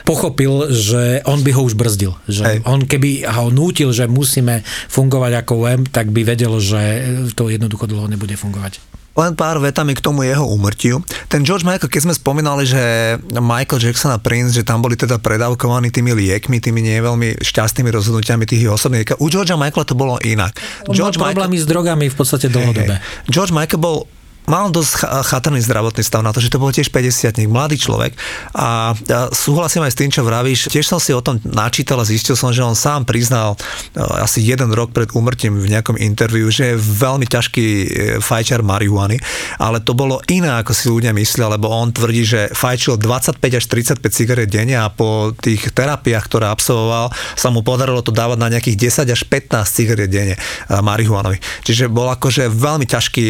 [0.08, 2.16] pochopil, že on by ho už brzdil.
[2.32, 2.58] Že Hej.
[2.64, 7.04] on keby ho nútil, že musíme fungovať ako WEM, tak by vedel, že
[7.36, 8.95] to jednoducho dlho nebude fungovať.
[9.16, 11.00] Len pár vetami k tomu jeho úmrtiu.
[11.32, 15.24] Ten George Michael, keď sme spomínali, že Michael Jackson a Prince, že tam boli teda
[15.24, 19.16] predávkovaní tými liekmi, tými nie veľmi šťastnými rozhodnutiami tých osobných.
[19.24, 20.60] U Georgea Michaela to bolo inak.
[20.92, 21.64] George problémy Michael...
[21.64, 23.00] s drogami v podstate dlhodobé.
[23.00, 23.32] Hey, hey.
[23.32, 23.98] George Michael bol
[24.46, 28.14] mal dosť chatrný zdravotný stav na to, že to bol tiež 50 mladý človek
[28.54, 28.94] a
[29.34, 30.70] súhlasím aj s tým, čo vravíš.
[30.70, 34.46] Tiež som si o tom načítal a zistil som, že on sám priznal e, asi
[34.46, 37.88] jeden rok pred úmrtím v nejakom interviu, že je veľmi ťažký e,
[38.22, 39.18] fajčar marihuany,
[39.58, 43.66] ale to bolo iné, ako si ľudia myslia, lebo on tvrdí, že fajčil 25 až
[43.66, 48.52] 35 cigaret denne a po tých terapiách, ktoré absolvoval, sa mu podarilo to dávať na
[48.54, 51.42] nejakých 10 až 15 cigaret denne e, marihuanovi.
[51.66, 53.26] Čiže bol akože veľmi ťažký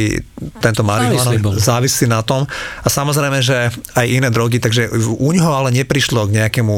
[0.59, 1.53] tento marihuana závislý, bol.
[1.55, 2.47] závislí na tom.
[2.81, 6.75] A samozrejme, že aj iné drogy, takže u neho ale neprišlo k nejakému,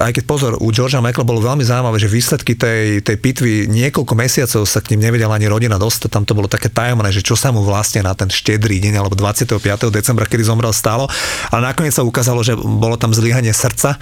[0.00, 4.14] aj keď pozor, u Georgia Michael bolo veľmi zaujímavé, že výsledky tej, tej pitvy niekoľko
[4.16, 7.36] mesiacov sa k ním nevedela ani rodina dostať, tam to bolo také tajomné, že čo
[7.36, 9.60] sa mu vlastne na ten štedrý deň alebo 25.
[9.92, 11.08] decembra, kedy zomrel stalo,
[11.52, 14.00] ale nakoniec sa ukázalo, že bolo tam zlyhanie srdca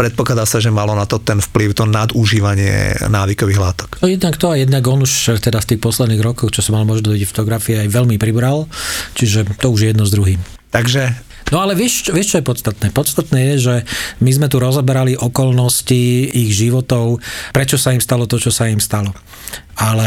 [0.00, 3.88] predpokladá sa, že malo na to ten vplyv, to nadužívanie návykových látok.
[4.00, 6.88] No jednak to a jednak on už teda v tých posledných rokoch, čo som mal
[6.88, 8.64] možnosť vidieť fotografie, aj veľmi pribral,
[9.12, 10.59] čiže to už je jedno s druhým.
[10.70, 12.94] Takže No ale vieš, vieš, čo je podstatné?
[12.94, 13.74] Podstatné je, že
[14.22, 17.18] my sme tu rozoberali okolnosti ich životov,
[17.50, 19.10] prečo sa im stalo to, čo sa im stalo.
[19.74, 20.06] Ale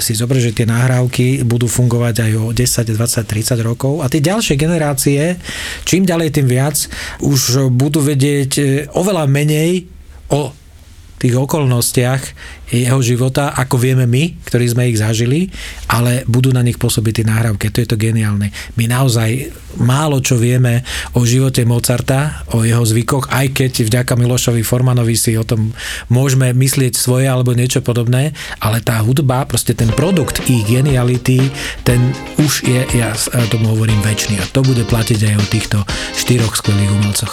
[0.00, 4.24] si zober, že tie nahrávky budú fungovať aj o 10, 20, 30 rokov a tie
[4.24, 5.36] ďalšie generácie,
[5.84, 6.88] čím ďalej, tým viac,
[7.20, 8.64] už budú vedieť e,
[8.96, 9.84] oveľa menej
[10.32, 10.56] o
[11.18, 12.22] tých okolnostiach
[12.68, 15.48] jeho života, ako vieme my, ktorí sme ich zažili,
[15.88, 17.72] ale budú na nich pôsobiť tie nahrávky.
[17.72, 18.52] To je to geniálne.
[18.76, 19.48] My naozaj
[19.80, 20.84] málo čo vieme
[21.16, 25.72] o živote Mozarta, o jeho zvykoch, aj keď vďaka Milošovi Formanovi si o tom
[26.12, 31.48] môžeme myslieť svoje alebo niečo podobné, ale tá hudba, proste ten produkt ich geniality,
[31.88, 33.16] ten už je, ja
[33.48, 35.78] tomu hovorím, väčší a to bude platiť aj o týchto
[36.16, 37.32] štyroch skvelých umelcoch.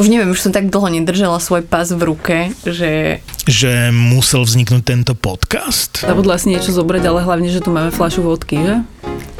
[0.00, 3.20] Už neviem, už som tak dlho nedržala svoj pás v ruke, že...
[3.44, 6.00] Že musel vzniknúť tento podcast?
[6.00, 8.80] Zabudla si niečo zobrať, ale hlavne, že tu máme fľašu vodky, že?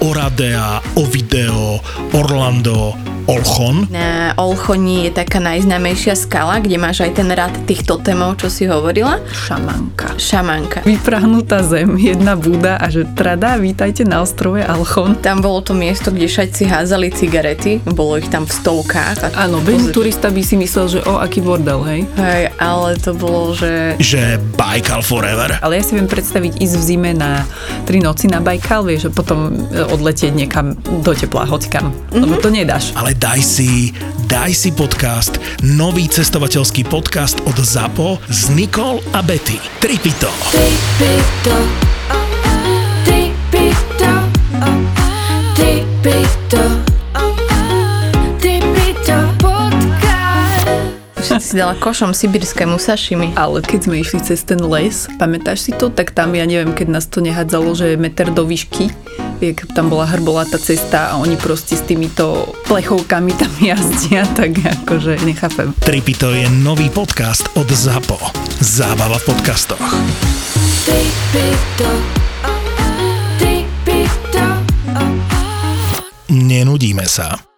[0.00, 1.78] Oradea, Ovideo,
[2.12, 3.88] Orlando, Olchon.
[3.88, 8.68] Na Olchoni je taká najznámejšia skala, kde máš aj ten rad tých totemov, čo si
[8.68, 9.16] hovorila.
[9.32, 10.20] Šamanka.
[10.20, 10.84] Šamanka.
[10.84, 15.16] Vyprahnutá zem, jedna búda a že trada, vítajte na ostrove Alchon.
[15.24, 19.16] Tam bolo to miesto, kde šajci házali cigarety, bolo ich tam v stovkách.
[19.32, 22.00] A Áno, bežný turista by si myslel, že o, aký bordel, hej?
[22.20, 23.96] Hej, ale to bolo, že...
[24.04, 25.64] Že Baikal Forever.
[25.64, 27.48] Ale ja si viem predstaviť ísť v zime na
[27.88, 30.74] tri noci na Bajkal, vieš, a potom e, odletieť niekam
[31.06, 31.94] do tepla, hoďkam.
[31.94, 32.22] Mm-hmm.
[32.26, 32.90] Lebo to nedáš.
[32.98, 33.94] Ale daj si,
[34.26, 39.62] daj si podcast, nový cestovateľský podcast od ZAPO s Nikol a Betty.
[39.78, 40.28] Tripito.
[40.50, 41.56] Tripito.
[43.06, 44.12] Tripito.
[45.54, 46.62] Tripito.
[48.42, 50.66] Tripito podcast.
[51.22, 53.32] Všetci si dala košom sibirskému sašimi.
[53.38, 56.88] Ale keď sme išli cez ten les, pamätáš si to, tak tam, ja neviem, keď
[56.90, 58.92] nás to nehádzalo, že je meter do výšky,
[59.40, 65.22] jak tam bola hrbolatá cesta a oni proste s týmito plechovkami tam jazdia, tak akože
[65.24, 65.74] nechápem.
[65.80, 68.18] Tripito je nový podcast od ZAPO.
[68.60, 69.86] Zábava v podcastoch.
[70.84, 71.90] Tripito.
[73.38, 74.44] Tripito.
[76.30, 77.53] Nenudíme sa.